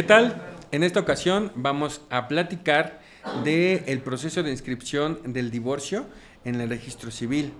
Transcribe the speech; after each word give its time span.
¿Qué 0.00 0.06
tal? 0.06 0.40
En 0.72 0.82
esta 0.82 0.98
ocasión 0.98 1.52
vamos 1.56 2.00
a 2.08 2.26
platicar 2.26 3.02
del 3.44 3.82
el 3.86 4.00
proceso 4.00 4.42
de 4.42 4.50
inscripción 4.50 5.20
del 5.26 5.50
divorcio 5.50 6.06
en 6.46 6.58
el 6.58 6.70
registro 6.70 7.10
civil. 7.10 7.52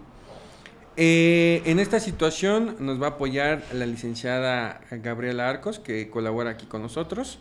Eh, 0.96 1.60
en 1.66 1.78
esta 1.78 2.00
situación 2.00 2.76
nos 2.80 2.98
va 2.98 3.08
a 3.08 3.10
apoyar 3.10 3.62
la 3.74 3.84
licenciada 3.84 4.80
Gabriela 4.90 5.50
Arcos, 5.50 5.80
que 5.80 6.08
colabora 6.08 6.52
aquí 6.52 6.64
con 6.64 6.80
nosotros, 6.80 7.40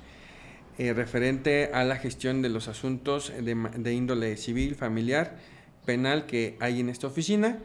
eh, 0.77 0.91
referente 0.91 1.71
a 1.73 1.85
la 1.85 1.95
gestión 1.95 2.41
de 2.41 2.49
los 2.49 2.67
asuntos 2.67 3.31
de, 3.31 3.55
de 3.77 3.93
índole 3.93 4.35
civil, 4.35 4.75
familiar, 4.75 5.37
penal 5.85 6.25
que 6.25 6.57
hay 6.59 6.81
en 6.81 6.89
esta 6.89 7.07
oficina 7.07 7.59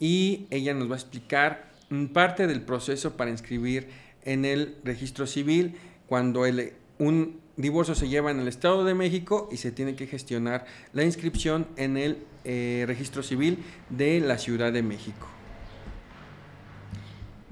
y 0.00 0.48
ella 0.50 0.74
nos 0.74 0.90
va 0.90 0.94
a 0.94 0.98
explicar 0.98 1.70
parte 2.12 2.48
del 2.48 2.62
proceso 2.62 3.16
para 3.16 3.30
inscribir 3.30 3.86
en 4.24 4.44
el 4.44 4.76
registro 4.82 5.28
civil 5.28 5.76
cuando 6.10 6.44
el, 6.44 6.72
un 7.00 7.40
divorcio 7.56 7.94
se 7.94 8.08
lleva 8.08 8.30
en 8.30 8.40
el 8.40 8.46
Estado 8.46 8.84
de 8.84 8.94
México 8.94 9.48
y 9.50 9.56
se 9.56 9.72
tiene 9.72 9.96
que 9.96 10.06
gestionar 10.06 10.66
la 10.92 11.02
inscripción 11.02 11.66
en 11.76 11.96
el 11.96 12.18
eh, 12.44 12.84
registro 12.86 13.22
civil 13.22 13.64
de 13.88 14.20
la 14.20 14.36
Ciudad 14.36 14.70
de 14.70 14.82
México. 14.82 15.26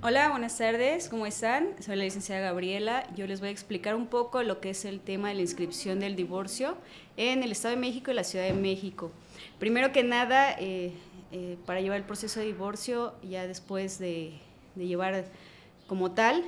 Hola, 0.02 0.28
buenas 0.28 0.56
tardes, 0.58 1.08
¿cómo 1.08 1.24
están? 1.26 1.70
Soy 1.80 1.96
la 1.96 2.04
licenciada 2.04 2.42
Gabriela. 2.42 3.08
Yo 3.16 3.26
les 3.26 3.40
voy 3.40 3.48
a 3.48 3.52
explicar 3.52 3.96
un 3.96 4.06
poco 4.06 4.42
lo 4.42 4.60
que 4.60 4.70
es 4.70 4.84
el 4.84 5.00
tema 5.00 5.30
de 5.30 5.36
la 5.36 5.40
inscripción 5.40 5.98
del 5.98 6.14
divorcio 6.14 6.76
en 7.16 7.42
el 7.42 7.50
Estado 7.50 7.74
de 7.74 7.80
México 7.80 8.10
y 8.10 8.14
la 8.14 8.24
Ciudad 8.24 8.44
de 8.44 8.52
México. 8.52 9.10
Primero 9.58 9.92
que 9.92 10.04
nada, 10.04 10.52
eh, 10.58 10.92
eh, 11.32 11.56
para 11.64 11.80
llevar 11.80 11.96
el 11.96 12.04
proceso 12.04 12.38
de 12.38 12.46
divorcio, 12.46 13.14
ya 13.22 13.46
después 13.46 13.98
de, 13.98 14.34
llevar 14.76 15.24
como 15.88 16.12
tal, 16.12 16.44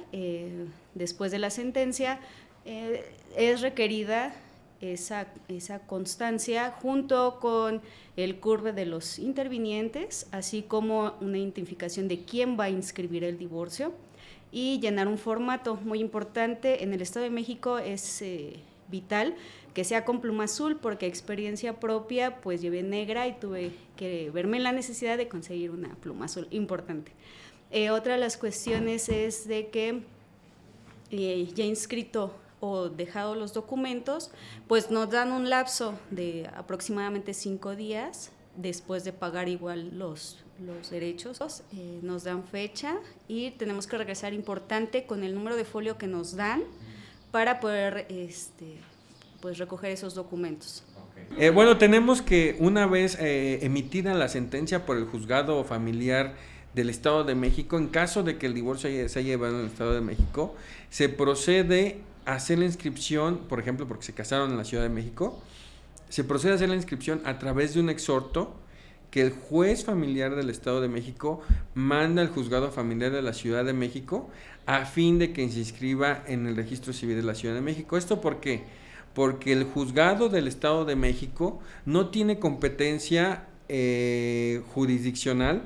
después 0.94 1.32
de 1.32 1.38
la 1.38 1.50
sentencia, 1.50 2.20
eh, 2.64 3.04
es 3.36 3.60
requerida 3.60 4.34
esa, 4.80 5.26
esa, 5.48 5.80
constancia 5.80 6.70
junto 6.70 7.38
con 7.40 7.82
el 8.16 8.40
curve 8.40 8.72
de 8.72 8.86
los 8.86 9.18
intervinientes, 9.18 10.26
así 10.32 10.62
como 10.62 11.14
una 11.20 11.38
identificación 11.38 12.08
de 12.08 12.24
quién 12.24 12.58
va 12.58 12.64
a 12.64 12.70
inscribir 12.70 13.24
el 13.24 13.38
divorcio 13.38 13.92
y 14.52 14.80
llenar 14.80 15.08
un 15.08 15.18
formato 15.18 15.76
muy 15.76 16.00
importante. 16.00 16.82
En 16.82 16.92
el 16.92 17.02
Estado 17.02 17.24
de 17.24 17.30
México 17.30 17.78
es 17.78 18.22
eh, 18.22 18.54
vital 18.90 19.36
que 19.74 19.84
sea 19.84 20.04
con 20.04 20.20
pluma 20.20 20.44
azul 20.44 20.76
porque 20.76 21.06
experiencia 21.06 21.78
propia 21.78 22.40
pues 22.40 22.60
llevé 22.60 22.82
negra 22.82 23.28
y 23.28 23.34
tuve 23.34 23.70
que 23.96 24.30
verme 24.30 24.56
en 24.56 24.64
la 24.64 24.72
necesidad 24.72 25.16
de 25.16 25.28
conseguir 25.28 25.70
una 25.70 25.94
pluma 25.96 26.24
azul 26.24 26.48
importante. 26.50 27.12
Eh, 27.70 27.90
otra 27.90 28.14
de 28.14 28.20
las 28.20 28.36
cuestiones 28.36 29.08
es 29.08 29.46
de 29.46 29.68
que 29.68 30.02
ya 31.10 31.64
inscrito 31.64 32.32
o 32.60 32.88
dejado 32.88 33.34
los 33.34 33.52
documentos, 33.52 34.30
pues 34.68 34.90
nos 34.90 35.10
dan 35.10 35.32
un 35.32 35.50
lapso 35.50 35.98
de 36.10 36.48
aproximadamente 36.54 37.34
cinco 37.34 37.74
días 37.74 38.30
después 38.56 39.04
de 39.04 39.12
pagar 39.12 39.48
igual 39.48 39.98
los, 39.98 40.38
los 40.64 40.90
derechos, 40.90 41.62
eh, 41.72 42.00
nos 42.02 42.24
dan 42.24 42.44
fecha 42.44 42.96
y 43.28 43.52
tenemos 43.52 43.86
que 43.86 43.96
regresar 43.96 44.34
importante 44.34 45.04
con 45.04 45.24
el 45.24 45.34
número 45.34 45.56
de 45.56 45.64
folio 45.64 45.96
que 45.96 46.06
nos 46.06 46.36
dan 46.36 46.62
para 47.30 47.60
poder 47.60 48.06
este, 48.08 48.76
pues 49.40 49.58
recoger 49.58 49.92
esos 49.92 50.14
documentos. 50.14 50.84
Eh, 51.38 51.50
bueno, 51.50 51.78
tenemos 51.78 52.22
que 52.22 52.56
una 52.58 52.86
vez 52.86 53.16
eh, 53.20 53.60
emitida 53.62 54.14
la 54.14 54.28
sentencia 54.28 54.84
por 54.84 54.96
el 54.96 55.04
juzgado 55.04 55.64
familiar 55.64 56.34
del 56.74 56.90
Estado 56.90 57.24
de 57.24 57.34
México, 57.34 57.78
en 57.78 57.88
caso 57.88 58.22
de 58.22 58.36
que 58.36 58.46
el 58.46 58.54
divorcio 58.54 58.90
se 59.08 59.18
haya 59.18 59.28
llevado 59.28 59.54
en 59.54 59.60
el 59.62 59.66
Estado 59.66 59.94
de 59.94 60.00
México, 60.00 60.54
se 60.88 61.08
procede 61.08 62.00
hacer 62.24 62.58
la 62.58 62.64
inscripción, 62.64 63.38
por 63.48 63.60
ejemplo, 63.60 63.86
porque 63.86 64.04
se 64.04 64.12
casaron 64.12 64.50
en 64.50 64.56
la 64.56 64.64
Ciudad 64.64 64.82
de 64.82 64.88
México, 64.88 65.42
se 66.08 66.24
procede 66.24 66.52
a 66.52 66.54
hacer 66.56 66.68
la 66.68 66.76
inscripción 66.76 67.20
a 67.24 67.38
través 67.38 67.74
de 67.74 67.80
un 67.80 67.90
exhorto 67.90 68.54
que 69.10 69.22
el 69.22 69.30
juez 69.32 69.84
familiar 69.84 70.36
del 70.36 70.50
Estado 70.50 70.80
de 70.80 70.88
México 70.88 71.40
manda 71.74 72.22
al 72.22 72.28
juzgado 72.28 72.70
familiar 72.70 73.10
de 73.10 73.22
la 73.22 73.32
Ciudad 73.32 73.64
de 73.64 73.72
México 73.72 74.30
a 74.66 74.84
fin 74.84 75.18
de 75.18 75.32
que 75.32 75.48
se 75.50 75.58
inscriba 75.58 76.22
en 76.26 76.46
el 76.46 76.56
registro 76.56 76.92
civil 76.92 77.16
de 77.16 77.22
la 77.22 77.34
Ciudad 77.34 77.54
de 77.54 77.60
México. 77.60 77.96
¿Esto 77.96 78.20
por 78.20 78.40
qué? 78.40 78.62
Porque 79.14 79.52
el 79.52 79.64
juzgado 79.64 80.28
del 80.28 80.46
Estado 80.46 80.84
de 80.84 80.94
México 80.94 81.60
no 81.86 82.10
tiene 82.10 82.38
competencia 82.38 83.46
eh, 83.68 84.62
jurisdiccional 84.74 85.62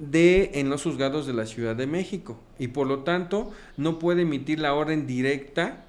de 0.00 0.50
en 0.54 0.70
los 0.70 0.82
juzgados 0.82 1.26
de 1.26 1.34
la 1.34 1.46
Ciudad 1.46 1.76
de 1.76 1.86
México 1.86 2.40
y 2.58 2.68
por 2.68 2.86
lo 2.86 3.00
tanto 3.00 3.52
no 3.76 3.98
puede 3.98 4.22
emitir 4.22 4.58
la 4.58 4.74
orden 4.74 5.06
directa 5.06 5.84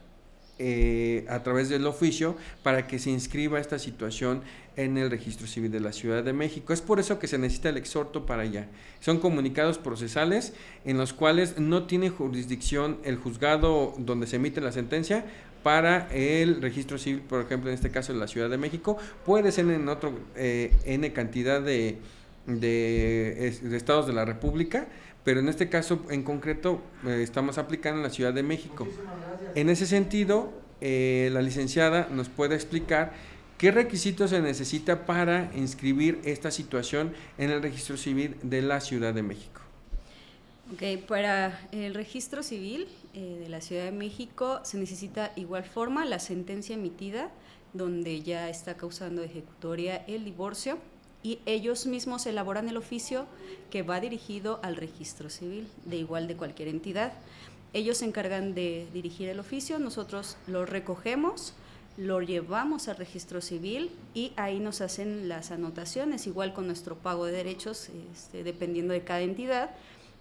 eh, 0.60 1.26
a 1.28 1.42
través 1.42 1.70
del 1.70 1.88
oficio 1.88 2.36
para 2.62 2.86
que 2.86 3.00
se 3.00 3.10
inscriba 3.10 3.60
esta 3.60 3.80
situación 3.80 4.44
en 4.76 4.98
el 4.98 5.10
registro 5.10 5.48
civil 5.48 5.72
de 5.72 5.80
la 5.80 5.92
Ciudad 5.92 6.24
de 6.24 6.34
México. 6.34 6.72
Es 6.72 6.82
por 6.82 7.00
eso 7.00 7.18
que 7.18 7.28
se 7.28 7.38
necesita 7.38 7.70
el 7.70 7.78
exhorto 7.78 8.26
para 8.26 8.44
allá. 8.44 8.68
Son 9.00 9.18
comunicados 9.20 9.80
procesales 9.80 10.54
en 10.86 10.98
los 10.98 11.14
cuales 11.14 11.58
no 11.58 11.88
tiene 11.88 12.10
jurisdicción 12.10 13.00
el 13.04 13.16
juzgado 13.16 13.96
donde 13.98 14.28
se 14.28 14.36
emite 14.36 14.62
la 14.62 14.72
sentencia 14.72 15.26
para 15.64 16.08
el 16.12 16.62
registro 16.62 16.98
civil, 16.98 17.22
por 17.22 17.42
ejemplo, 17.42 17.70
en 17.70 17.76
este 17.76 17.90
caso 17.92 18.12
en 18.12 18.20
la 18.20 18.28
Ciudad 18.28 18.50
de 18.50 18.58
México. 18.58 18.98
Puede 19.26 19.52
ser 19.52 19.70
en 19.70 19.88
otro 19.90 20.14
eh, 20.36 20.76
N 20.86 21.12
cantidad 21.14 21.62
de 21.62 21.98
de, 22.46 23.48
estados 23.48 24.08
de 24.08 24.14
la 24.14 24.26
República, 24.26 24.88
pero 25.24 25.40
en 25.40 25.50
este 25.50 25.70
caso 25.70 26.04
en 26.10 26.24
concreto 26.24 26.82
eh, 27.06 27.22
estamos 27.22 27.58
aplicando 27.58 27.98
en 28.00 28.04
la 28.04 28.10
Ciudad 28.10 28.34
de 28.34 28.44
México. 28.44 28.88
En 29.56 29.70
ese 29.70 29.86
sentido, 29.86 30.52
eh, 30.82 31.30
la 31.32 31.42
licenciada 31.42 32.08
nos 32.12 32.30
puede 32.30 32.56
explicar 32.56 33.14
qué 33.58 33.72
requisitos 33.72 34.32
se 34.32 34.42
necesita 34.42 35.06
para 35.06 35.52
inscribir 35.56 36.20
esta 36.24 36.50
situación 36.50 37.14
en 37.38 37.52
el 37.52 37.62
registro 37.62 37.98
civil 37.98 38.36
de 38.42 38.62
la 38.62 38.82
Ciudad 38.82 39.14
de 39.14 39.22
México. 39.22 39.62
Ok, 40.74 41.06
para 41.06 41.60
el 41.72 41.94
registro 41.94 42.44
civil 42.44 42.88
eh, 43.14 43.40
de 43.44 43.50
la 43.50 43.60
Ciudad 43.60 43.84
de 43.84 43.92
México 43.92 44.62
se 44.64 44.78
necesita 44.78 45.34
igual 45.36 45.66
forma 45.66 46.06
la 46.06 46.18
sentencia 46.18 46.76
emitida 46.76 47.30
donde 47.74 48.22
ya 48.22 48.50
está 48.50 48.76
causando 48.76 49.22
ejecutoria 49.22 49.98
el 50.08 50.26
divorcio 50.26 50.78
y 51.24 51.40
ellos 51.46 51.86
mismos 51.86 52.26
elaboran 52.26 52.68
el 52.68 52.78
oficio 52.78 53.26
que 53.70 53.84
va 53.84 54.00
dirigido 54.00 54.60
al 54.64 54.76
registro 54.76 55.30
civil, 55.30 55.68
de 55.86 55.98
igual 55.98 56.28
de 56.28 56.36
cualquier 56.36 56.68
entidad. 56.68 57.14
Ellos 57.74 58.00
se 58.00 58.06
encargan 58.06 58.54
de 58.54 58.88
dirigir 58.94 59.30
el 59.30 59.40
oficio, 59.40 59.80
nosotros 59.80 60.38
lo 60.48 60.66
recogemos, 60.66 61.54
lo 61.98 62.22
llevamos 62.22 62.88
al 62.88 62.98
registro 62.98 63.42
civil 63.42 63.92
y 64.14 64.34
ahí 64.36 64.60
nos 64.60 64.82
hacen 64.82 65.30
las 65.30 65.52
anotaciones, 65.52 66.28
igual 66.28 66.54
con 66.54 66.68
nuestro 66.68 66.96
pago 66.98 67.26
de 67.26 67.34
derechos, 67.34 67.90
este, 68.14 68.44
dependiendo 68.44 68.94
de 68.94 69.04
cada 69.04 69.22
entidad 69.22 69.72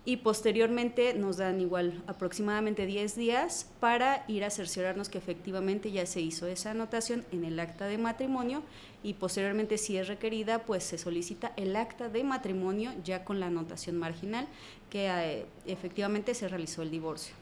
y 0.05 0.19
posteriormente 0.19 1.13
nos 1.15 1.37
dan 1.37 1.61
igual 1.61 2.03
aproximadamente 2.07 2.87
10 2.87 3.17
días 3.17 3.67
para 3.81 4.25
ir 4.29 4.45
a 4.45 4.51
cerciorarnos 4.51 5.11
que 5.11 5.19
efectivamente 5.19 5.93
ya 5.93 6.07
se 6.07 6.21
hizo 6.21 6.47
esa 6.47 6.71
anotación 6.71 7.25
en 7.33 7.45
el 7.45 7.61
acta 7.61 7.87
de 7.87 7.99
matrimonio 7.99 8.63
y 9.03 9.15
posteriormente 9.15 9.77
si 9.77 9.99
es 9.99 10.09
requerida 10.09 10.61
pues 10.61 10.85
se 10.85 10.97
solicita 10.97 11.53
el 11.57 11.77
acta 11.77 12.09
de 12.09 12.25
matrimonio 12.25 12.93
ya 13.05 13.25
con 13.25 13.41
la 13.41 13.47
anotación 13.47 13.99
marginal 13.99 14.49
que 14.89 15.09
eh, 15.09 15.47
efectivamente 15.67 16.35
se 16.35 16.49
realizó 16.49 16.83
el 16.83 16.91
divorcio. 16.91 17.35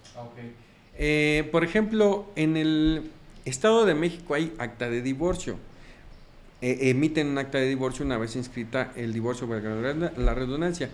Eh, 0.96 1.48
por 1.52 1.62
ejemplo, 1.62 2.26
en 2.34 2.56
el 2.56 3.10
Estado 3.44 3.86
de 3.86 3.94
México 3.94 4.34
hay 4.34 4.52
acta 4.58 4.90
de 4.90 5.00
divorcio. 5.00 5.56
Eh, 6.60 6.90
emiten 6.90 7.28
un 7.28 7.38
acta 7.38 7.58
de 7.58 7.68
divorcio 7.68 8.04
una 8.04 8.18
vez 8.18 8.34
inscrita 8.34 8.92
el 8.96 9.12
divorcio, 9.12 9.46
la 9.46 10.34
redundancia 10.34 10.90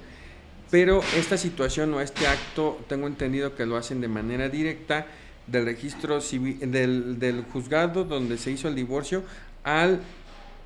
pero 0.75 1.05
esta 1.17 1.39
situación 1.39 1.95
o 1.95 2.01
este 2.01 2.27
acto 2.27 2.81
tengo 2.89 3.07
entendido 3.07 3.55
que 3.55 3.65
lo 3.65 3.77
hacen 3.77 4.01
de 4.01 4.09
manera 4.09 4.49
directa 4.49 5.07
del 5.47 5.67
registro 5.67 6.21
civil, 6.21 6.69
del, 6.69 7.21
del 7.21 7.45
juzgado 7.45 8.03
donde 8.03 8.39
se 8.39 8.51
hizo 8.51 8.67
el 8.67 8.75
divorcio 8.75 9.23
al 9.63 10.01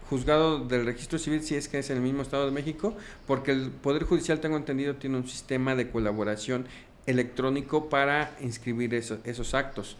juzgado 0.08 0.64
del 0.64 0.86
registro 0.86 1.18
civil 1.18 1.42
si 1.42 1.56
es 1.56 1.68
que 1.68 1.80
es 1.80 1.90
en 1.90 1.98
el 1.98 2.02
mismo 2.02 2.22
Estado 2.22 2.46
de 2.46 2.52
México, 2.52 2.96
porque 3.26 3.50
el 3.52 3.70
Poder 3.70 4.04
Judicial, 4.04 4.40
tengo 4.40 4.56
entendido, 4.56 4.94
tiene 4.94 5.18
un 5.18 5.28
sistema 5.28 5.74
de 5.74 5.90
colaboración 5.90 6.64
electrónico 7.04 7.90
para 7.90 8.34
inscribir 8.40 8.94
esos 8.94 9.52
actos. 9.52 9.98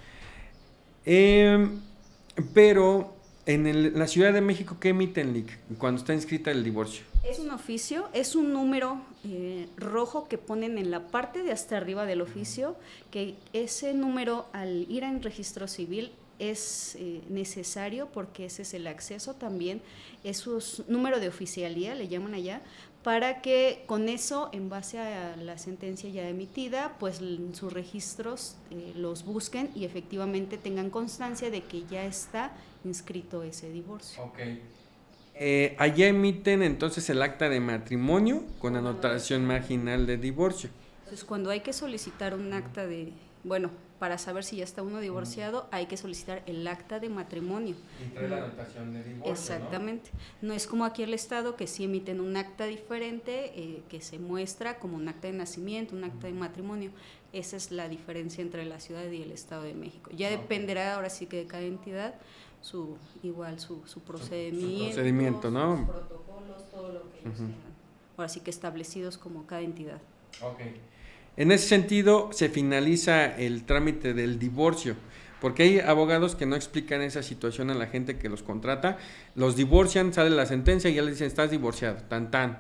Em, 1.05 1.83
pero 2.55 3.15
en 3.49 3.99
la 3.99 4.07
Ciudad 4.07 4.35
de 4.35 4.43
México, 4.43 4.77
¿qué 4.79 4.91
emiten 4.91 5.47
cuando 5.79 5.99
está 5.99 6.13
inscrita 6.13 6.51
el 6.51 6.63
divorcio? 6.63 7.05
Es 7.25 7.39
un 7.39 7.51
oficio, 7.51 8.11
es 8.13 8.37
un 8.37 8.53
número 8.53 9.01
eh, 9.25 9.67
rojo 9.79 10.29
que 10.29 10.37
ponen 10.37 10.77
en 10.77 10.91
la 10.91 11.09
parte 11.09 11.43
de 11.43 11.51
hasta 11.51 11.79
arriba 11.79 12.05
del 12.05 12.21
oficio, 12.21 12.77
que 13.11 13.37
ese 13.55 13.95
número 13.95 14.47
al 14.53 14.87
ir 14.91 15.03
en 15.03 15.23
registro 15.23 15.67
civil 15.67 16.13
es 16.39 16.95
eh, 17.01 17.23
necesario 17.31 18.09
porque 18.13 18.45
ese 18.45 18.63
es 18.63 18.75
el 18.75 18.87
acceso 18.87 19.35
también, 19.35 19.81
es 20.25 20.47
un 20.47 20.61
número 20.87 21.19
de 21.19 21.29
oficialía, 21.29 21.95
le 21.95 22.07
llaman 22.07 22.35
allá, 22.35 22.61
para 23.03 23.41
que 23.41 23.85
con 23.87 24.09
eso, 24.09 24.51
en 24.53 24.69
base 24.69 24.99
a 24.99 25.37
la 25.37 25.57
sentencia 25.59 26.11
ya 26.11 26.29
emitida, 26.29 26.97
pues 26.99 27.21
sus 27.53 27.73
registros 27.73 28.57
eh, 28.71 28.93
los 28.97 29.25
busquen 29.25 29.71
y 29.75 29.85
efectivamente 29.85 30.59
tengan 30.59 30.91
constancia 30.91 31.51
de 31.51 31.63
que 31.63 31.85
ya 31.87 32.05
está 32.05 32.53
inscrito 32.85 33.43
ese 33.43 33.71
divorcio. 33.71 34.23
Okay. 34.25 34.61
Eh, 35.41 35.77
allá 35.79 36.09
emiten 36.09 36.65
entonces 36.65 37.09
el 37.11 37.23
acta 37.23 37.49
de 37.49 37.61
matrimonio 37.61 38.43
con 38.59 38.75
anotación 38.75 39.47
marginal 39.47 40.05
de 40.05 40.17
divorcio. 40.17 40.69
Entonces, 41.05 41.25
cuando 41.25 41.51
hay 41.51 41.61
que 41.61 41.73
solicitar 41.73 42.35
un 42.35 42.53
acta 42.53 42.87
de, 42.87 43.13
bueno, 43.49 43.71
para 43.99 44.17
saber 44.19 44.45
si 44.45 44.57
ya 44.57 44.65
está 44.65 44.83
uno 44.83 45.01
divorciado, 45.01 45.69
hay 45.73 45.87
que 45.87 45.97
solicitar 45.97 46.43
el 46.47 46.67
acta 46.69 47.01
de 47.01 47.09
matrimonio. 47.09 47.75
Y 48.05 48.11
trae 48.11 48.29
la 48.29 48.45
anotación 48.45 48.93
de 48.93 49.03
divorcio. 49.03 49.33
Exactamente. 49.33 50.11
¿no? 50.41 50.53
es 50.53 50.67
como 50.67 50.85
aquí 50.85 51.03
el 51.03 51.15
Estado 51.15 51.57
que 51.57 51.67
sí 51.67 51.85
emiten 51.85 52.21
un 52.21 52.37
acta 52.37 52.67
diferente 52.67 53.53
eh, 53.57 53.83
que 53.89 54.01
se 54.01 54.19
muestra 54.19 54.79
como 54.79 54.97
un 54.97 55.09
acta 55.09 55.27
de 55.27 55.33
nacimiento, 55.33 55.97
un 55.97 56.05
acta 56.05 56.29
de 56.29 56.33
matrimonio. 56.33 56.93
Esa 57.33 57.57
es 57.57 57.73
la 57.73 57.89
diferencia 57.89 58.43
entre 58.43 58.65
la 58.65 58.79
ciudad 58.79 59.05
y 59.11 59.23
el 59.23 59.33
Estado 59.33 59.65
de 59.65 59.75
México. 59.75 60.11
Ya 60.15 60.31
dependerá 60.31 60.95
ahora 60.95 61.11
sí 61.11 61.27
que 61.27 61.39
de 61.39 61.47
cada 61.47 61.65
entidad 61.65 62.15
su 62.61 62.97
igual 63.23 63.61
su, 63.61 63.87
su 63.87 64.01
procedimiento, 64.01 64.89
su 64.89 64.95
procedimiento 64.95 65.51
¿no? 65.51 65.77
sus 65.77 65.87
protocolos, 65.87 66.71
todo 66.71 66.93
lo 66.93 67.11
que 67.11 67.21
ellos 67.21 67.37
tengan. 67.37 67.79
Ahora 68.17 68.29
sí 68.29 68.41
que 68.41 68.51
establecidos 68.51 69.19
como 69.19 69.47
cada 69.47 69.63
entidad. 69.63 70.01
Okay. 70.43 70.81
En 71.39 71.53
ese 71.53 71.69
sentido, 71.69 72.31
se 72.33 72.49
finaliza 72.49 73.25
el 73.25 73.63
trámite 73.63 74.13
del 74.13 74.41
divorcio, 74.41 74.97
porque 75.41 75.63
hay 75.63 75.79
abogados 75.79 76.35
que 76.35 76.47
no 76.47 76.57
explican 76.57 77.01
esa 77.01 77.23
situación 77.23 77.71
a 77.71 77.75
la 77.75 77.87
gente 77.87 78.19
que 78.19 78.29
los 78.29 78.43
contrata, 78.43 78.99
los 79.37 79.55
divorcian, 79.55 80.13
sale 80.13 80.31
la 80.31 80.47
sentencia 80.47 80.91
y 80.91 80.95
ya 80.95 81.03
les 81.03 81.13
dicen, 81.13 81.29
estás 81.29 81.53
divorciado, 81.53 81.99
tan 82.09 82.33
tan. 82.33 82.59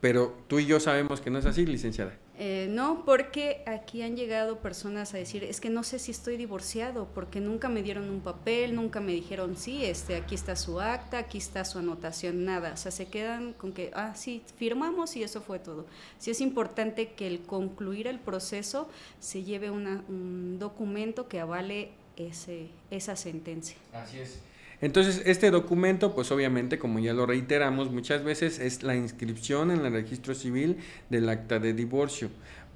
Pero 0.00 0.38
tú 0.46 0.60
y 0.60 0.66
yo 0.66 0.78
sabemos 0.78 1.20
que 1.20 1.30
no 1.30 1.40
es 1.40 1.46
así, 1.46 1.66
licenciada. 1.66 2.12
Eh, 2.38 2.66
no, 2.70 3.04
porque 3.04 3.62
aquí 3.66 4.02
han 4.02 4.16
llegado 4.16 4.58
personas 4.58 5.12
a 5.12 5.18
decir, 5.18 5.44
es 5.44 5.60
que 5.60 5.68
no 5.68 5.82
sé 5.82 5.98
si 5.98 6.10
estoy 6.10 6.36
divorciado, 6.36 7.06
porque 7.14 7.40
nunca 7.40 7.68
me 7.68 7.82
dieron 7.82 8.08
un 8.08 8.20
papel, 8.20 8.74
nunca 8.74 9.00
me 9.00 9.12
dijeron, 9.12 9.56
sí, 9.56 9.84
este, 9.84 10.16
aquí 10.16 10.34
está 10.34 10.56
su 10.56 10.80
acta, 10.80 11.18
aquí 11.18 11.38
está 11.38 11.64
su 11.64 11.78
anotación, 11.78 12.44
nada. 12.44 12.72
O 12.72 12.76
sea, 12.76 12.90
se 12.90 13.06
quedan 13.06 13.52
con 13.52 13.72
que, 13.72 13.90
ah, 13.94 14.14
sí, 14.14 14.42
firmamos 14.56 15.14
y 15.16 15.22
eso 15.22 15.40
fue 15.40 15.58
todo. 15.58 15.86
Sí 16.18 16.30
es 16.30 16.40
importante 16.40 17.12
que 17.12 17.26
el 17.26 17.40
concluir 17.42 18.06
el 18.06 18.18
proceso 18.18 18.88
se 19.20 19.42
lleve 19.42 19.70
un 19.70 20.56
documento 20.58 21.28
que 21.28 21.40
avale 21.40 21.90
ese, 22.16 22.68
esa 22.90 23.16
sentencia. 23.16 23.76
Así 23.92 24.18
es. 24.18 24.38
Entonces, 24.82 25.22
este 25.26 25.52
documento, 25.52 26.12
pues 26.12 26.32
obviamente, 26.32 26.78
como 26.78 26.98
ya 26.98 27.14
lo 27.14 27.24
reiteramos 27.24 27.90
muchas 27.90 28.24
veces, 28.24 28.58
es 28.58 28.82
la 28.82 28.96
inscripción 28.96 29.70
en 29.70 29.86
el 29.86 29.92
registro 29.92 30.34
civil 30.34 30.76
del 31.08 31.28
acta 31.28 31.60
de 31.60 31.72
divorcio. 31.72 32.28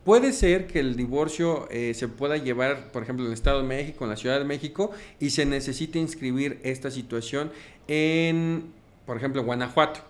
Puede 0.04 0.32
ser 0.32 0.68
que 0.68 0.78
el 0.78 0.94
divorcio 0.94 1.66
eh, 1.68 1.92
se 1.94 2.06
pueda 2.06 2.36
llevar, 2.36 2.92
por 2.92 3.02
ejemplo, 3.02 3.24
en 3.24 3.32
el 3.32 3.34
Estado 3.34 3.60
de 3.60 3.66
México, 3.66 4.04
en 4.04 4.10
la 4.10 4.16
Ciudad 4.16 4.38
de 4.38 4.44
México, 4.44 4.92
y 5.18 5.30
se 5.30 5.44
necesite 5.46 5.98
inscribir 5.98 6.60
esta 6.62 6.92
situación 6.92 7.50
en, 7.88 8.66
por 9.04 9.16
ejemplo, 9.16 9.42
Guanajuato. 9.42 10.00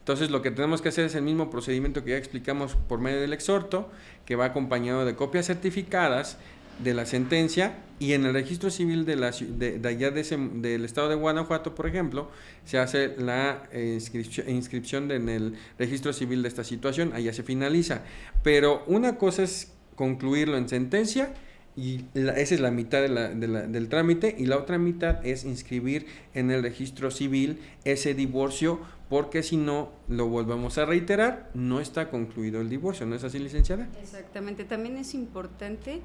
Entonces 0.00 0.30
lo 0.30 0.42
que 0.42 0.50
tenemos 0.50 0.82
que 0.82 0.88
hacer 0.88 1.04
es 1.04 1.14
el 1.14 1.22
mismo 1.22 1.50
procedimiento 1.50 2.02
que 2.02 2.10
ya 2.10 2.16
explicamos 2.16 2.74
por 2.88 2.98
medio 2.98 3.20
del 3.20 3.32
exhorto, 3.32 3.88
que 4.26 4.34
va 4.34 4.46
acompañado 4.46 5.04
de 5.04 5.14
copias 5.14 5.46
certificadas 5.46 6.36
de 6.82 6.94
la 6.94 7.06
sentencia 7.06 7.78
y 7.98 8.14
en 8.14 8.24
el 8.24 8.32
registro 8.32 8.70
civil 8.70 9.04
de, 9.04 9.16
la, 9.16 9.30
de, 9.30 9.80
allá 9.86 10.10
de 10.10 10.22
ese, 10.22 10.36
del 10.36 10.84
estado 10.84 11.10
de 11.10 11.16
Guanajuato, 11.16 11.74
por 11.74 11.86
ejemplo, 11.86 12.30
se 12.64 12.78
hace 12.78 13.14
la 13.18 13.68
eh, 13.72 13.92
inscripción, 13.94 14.48
inscripción 14.48 15.10
en 15.10 15.28
el 15.28 15.54
registro 15.78 16.12
civil 16.12 16.42
de 16.42 16.48
esta 16.48 16.64
situación, 16.64 17.12
allá 17.12 17.32
se 17.34 17.42
finaliza. 17.42 18.02
Pero 18.42 18.84
una 18.86 19.18
cosa 19.18 19.42
es 19.42 19.72
concluirlo 19.96 20.56
en 20.56 20.68
sentencia 20.68 21.34
y 21.76 22.04
esa 22.14 22.54
es 22.54 22.60
la 22.60 22.70
mitad 22.70 23.00
de 23.00 23.08
la, 23.08 23.28
del 23.28 23.88
trámite 23.88 24.34
y 24.36 24.46
la 24.46 24.56
otra 24.56 24.78
mitad 24.78 25.24
es 25.24 25.44
inscribir 25.44 26.06
en 26.34 26.50
el 26.50 26.62
registro 26.62 27.10
civil 27.10 27.60
ese 27.84 28.14
divorcio 28.14 28.80
porque 29.08 29.42
si 29.42 29.56
no, 29.56 29.90
lo 30.08 30.28
volvemos 30.28 30.78
a 30.78 30.86
reiterar, 30.86 31.50
no 31.52 31.80
está 31.80 32.10
concluido 32.10 32.60
el 32.60 32.68
divorcio, 32.68 33.06
¿no 33.06 33.16
es 33.16 33.24
así, 33.24 33.38
licenciada? 33.40 33.88
Exactamente, 34.00 34.64
también 34.64 34.96
es 34.96 35.14
importante 35.14 36.00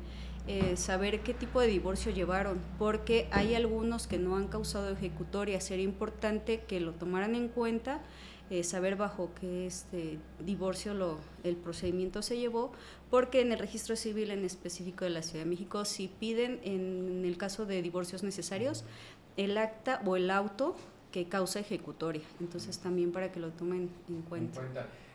eh, 0.48 0.78
saber 0.78 1.22
qué 1.22 1.34
tipo 1.34 1.60
de 1.60 1.68
divorcio 1.68 2.12
llevaron, 2.12 2.60
porque 2.78 3.28
hay 3.32 3.56
algunos 3.56 4.08
que 4.08 4.20
no 4.20 4.36
han 4.36 4.48
causado 4.48 4.92
ejecutoria. 4.92 5.60
Sería 5.60 5.86
importante 5.86 6.62
que 6.68 6.80
lo 6.80 6.94
tomaran 6.94 7.36
en 7.36 7.48
cuenta, 7.48 8.02
eh, 8.52 8.64
saber 8.64 8.96
bajo 8.96 9.32
qué 9.40 9.66
este 9.66 10.20
divorcio 10.40 10.94
lo, 10.94 11.18
el 11.44 11.56
procedimiento 11.56 12.22
se 12.22 12.38
llevó, 12.38 12.72
porque 13.10 13.42
en 13.42 13.52
el 13.52 13.60
registro 13.60 13.96
civil 13.96 14.30
en 14.30 14.46
específico 14.46 15.04
de 15.04 15.10
la 15.10 15.24
Ciudad 15.24 15.46
de 15.46 15.50
México, 15.50 15.84
si 15.84 16.08
piden 16.08 16.60
en 16.64 17.24
el 17.26 17.38
caso 17.38 17.66
de 17.66 17.82
divorcios 17.82 18.22
necesarios, 18.22 18.84
el 19.38 19.58
acta 19.58 20.02
o 20.06 20.16
el 20.16 20.30
auto 20.30 20.76
que 21.12 21.26
causa 21.26 21.60
ejecutoria. 21.60 22.22
Entonces 22.40 22.78
también 22.80 23.12
para 23.12 23.32
que 23.32 23.40
lo 23.40 23.50
tomen 23.50 23.90
en 24.10 24.22
cuenta. 24.24 24.62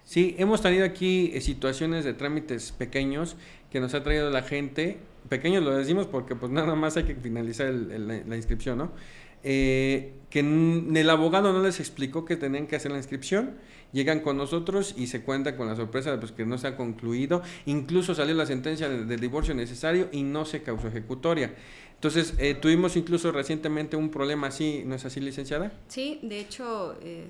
Sí, 0.05 0.35
hemos 0.39 0.63
tenido 0.63 0.85
aquí 0.85 1.31
eh, 1.35 1.41
situaciones 1.41 2.05
de 2.05 2.15
trámites 2.15 2.73
pequeños 2.73 3.37
que 3.71 3.81
nos 3.81 3.95
ha 3.95 4.03
traído 4.03 4.31
la 4.31 4.43
gente 4.43 4.99
pequeños 5.29 5.63
lo 5.63 5.77
decimos 5.77 6.07
porque 6.07 6.35
pues 6.37 6.51
nada 6.53 6.75
más 6.75 6.97
hay 6.97 7.05
que 7.05 7.15
finalizar 7.15 7.73
la, 7.73 8.37
inscripción, 8.37 8.79
¿no? 8.79 8.93
Eh, 9.43 10.13
que 10.29 10.41
el 10.41 11.11
abogado 11.11 11.53
no 11.53 11.63
les 11.63 11.81
explicó 11.81 12.25
que 12.25 12.37
tenían 12.37 12.67
que 12.67 12.77
hacer 12.77 12.91
la 12.91 12.99
inscripción, 12.99 13.55
llegan 13.93 14.21
con 14.21 14.37
nosotros 14.37 14.95
y 14.97 15.07
se 15.07 15.23
cuentan 15.23 15.57
con 15.57 15.67
la 15.67 15.77
sorpresa 15.77 16.13
de 16.13 16.19
pues, 16.19 16.33
que 16.33 16.45
no 16.45 16.59
se 16.59 16.67
ha 16.67 16.77
concluido, 16.77 17.43
incluso 17.67 18.15
salió 18.15 18.35
la 18.35 18.47
sentencia 18.47 18.89
del 18.89 19.21
divorcio 19.21 19.55
necesario 19.55 20.09
y 20.13 20.23
no 20.23 20.45
se 20.45 20.63
causó 20.63 20.89
ejecutoria. 20.89 21.55
Entonces, 21.95 22.35
eh, 22.39 22.55
tuvimos 22.55 22.97
incluso 22.97 23.31
recientemente 23.33 23.97
un 23.97 24.11
problema 24.11 24.47
así, 24.47 24.83
¿no 24.87 24.95
es 24.95 25.05
así, 25.05 25.21
licenciada? 25.21 25.73
Sí, 25.89 26.19
de 26.23 26.41
hecho, 26.41 26.97
eh, 27.03 27.27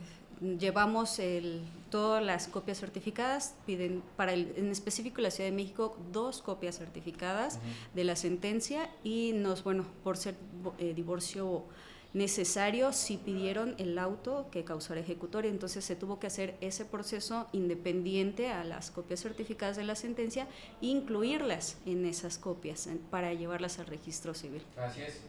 llevamos 0.58 1.19
el, 1.19 1.62
todas 1.90 2.25
las 2.25 2.48
copias 2.48 2.78
certificadas, 2.78 3.54
piden 3.66 4.02
para 4.16 4.32
el, 4.32 4.52
en 4.56 4.70
específico 4.70 5.20
la 5.20 5.31
Ciudad 5.31 5.50
de 5.50 5.56
México 5.56 5.96
dos 6.12 6.40
copias 6.42 6.78
certificadas 6.78 7.58
de 7.94 8.04
la 8.04 8.16
sentencia 8.16 8.88
y 9.04 9.32
nos, 9.34 9.64
bueno, 9.64 9.84
por 10.02 10.16
ser 10.16 10.34
eh, 10.78 10.94
divorcio 10.94 11.64
necesario, 12.12 12.92
sí 12.92 13.20
pidieron 13.25 13.75
el 13.78 13.98
auto 13.98 14.48
que 14.50 14.64
causara 14.64 15.00
ejecutoria, 15.00 15.50
entonces 15.50 15.84
se 15.84 15.94
tuvo 15.94 16.19
que 16.19 16.26
hacer 16.26 16.56
ese 16.60 16.84
proceso 16.84 17.46
independiente 17.52 18.48
a 18.48 18.64
las 18.64 18.90
copias 18.90 19.20
certificadas 19.20 19.76
de 19.76 19.84
la 19.84 19.94
sentencia 19.94 20.49
e 20.82 20.87
incluirlas 20.87 21.76
en 21.87 22.04
esas 22.06 22.38
copias 22.38 22.88
para 23.11 23.32
llevarlas 23.35 23.78
al 23.78 23.87
registro 23.87 24.35
civil. 24.35 24.62
Así 24.76 25.02
es. 25.02 25.20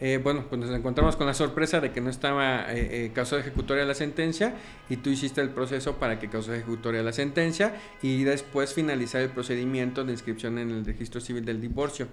Eh, 0.00 0.18
bueno, 0.22 0.46
pues 0.48 0.58
nos 0.58 0.70
encontramos 0.70 1.16
con 1.16 1.26
la 1.26 1.34
sorpresa 1.34 1.80
de 1.80 1.92
que 1.92 2.00
no 2.00 2.08
estaba 2.08 2.72
eh, 2.72 3.04
eh, 3.04 3.10
causó 3.12 3.38
ejecutoria 3.38 3.84
la 3.84 3.94
sentencia 3.94 4.54
y 4.88 4.96
tú 4.96 5.10
hiciste 5.10 5.42
el 5.42 5.50
proceso 5.50 5.96
para 5.96 6.18
que 6.18 6.30
causó 6.30 6.54
ejecutoria 6.54 7.02
la 7.02 7.12
sentencia 7.12 7.74
y 8.00 8.24
después 8.24 8.72
finalizar 8.72 9.20
el 9.20 9.28
procedimiento 9.28 10.02
de 10.04 10.12
inscripción 10.12 10.58
en 10.58 10.70
el 10.70 10.86
registro 10.86 11.20
civil 11.20 11.44
del 11.44 11.60
divorcio. 11.60 12.08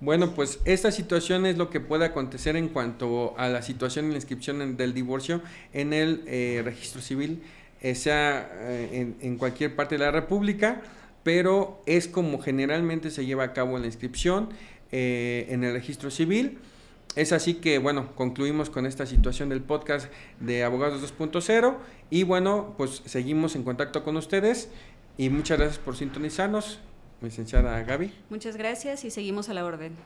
Bueno, 0.00 0.34
pues 0.34 0.60
esta 0.64 0.90
situación 0.90 1.44
es 1.44 1.58
lo 1.58 1.68
que 1.68 1.80
puede 1.80 2.06
acontecer 2.06 2.56
en 2.56 2.68
cuanto 2.68 3.38
a 3.38 3.48
la 3.48 3.60
situación 3.60 4.06
en 4.06 4.12
la 4.12 4.16
inscripción 4.16 4.76
del 4.76 4.94
divorcio 4.94 5.42
en 5.74 5.92
el 5.92 6.22
eh, 6.26 6.62
registro 6.64 7.02
civil, 7.02 7.42
sea 7.94 8.50
en 8.90 9.36
cualquier 9.36 9.76
parte 9.76 9.96
de 9.96 10.04
la 10.04 10.10
República, 10.10 10.82
pero 11.22 11.82
es 11.86 12.08
como 12.08 12.40
generalmente 12.40 13.10
se 13.10 13.24
lleva 13.24 13.44
a 13.44 13.52
cabo 13.52 13.78
la 13.78 13.86
inscripción 13.86 14.48
en 14.90 15.62
el 15.62 15.72
registro 15.72 16.10
civil. 16.10 16.58
Es 17.16 17.32
así 17.32 17.54
que, 17.54 17.78
bueno, 17.78 18.14
concluimos 18.14 18.68
con 18.68 18.84
esta 18.84 19.06
situación 19.06 19.48
del 19.48 19.62
podcast 19.62 20.12
de 20.38 20.64
Abogados 20.64 21.02
2.0 21.18 21.76
y 22.10 22.24
bueno, 22.24 22.74
pues 22.76 23.02
seguimos 23.06 23.56
en 23.56 23.62
contacto 23.62 24.04
con 24.04 24.18
ustedes 24.18 24.68
y 25.16 25.30
muchas 25.30 25.58
gracias 25.58 25.78
por 25.78 25.96
sintonizarnos, 25.96 26.78
licenciada 27.22 27.82
Gaby. 27.82 28.12
Muchas 28.28 28.58
gracias 28.58 29.02
y 29.06 29.10
seguimos 29.10 29.48
a 29.48 29.54
la 29.54 29.64
orden. 29.64 29.96